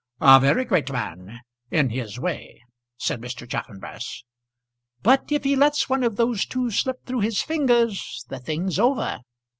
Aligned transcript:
"A 0.19 0.39
very 0.39 0.65
great 0.65 0.91
man, 0.91 1.41
in 1.69 1.91
his 1.91 2.17
way," 2.19 2.59
said 2.97 3.21
Mr. 3.21 3.47
Chaffanbrass. 3.47 4.23
"But 5.03 5.31
if 5.31 5.43
he 5.43 5.55
lets 5.55 5.89
one 5.89 6.03
of 6.03 6.15
those 6.15 6.43
two 6.47 6.71
slip 6.71 7.05
through 7.05 7.19
his 7.19 7.43
fingers 7.43 8.25
the 8.27 8.39
thing's 8.39 8.79
over." 8.79 9.19